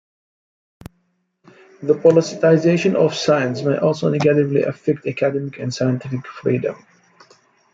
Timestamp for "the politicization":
1.83-2.95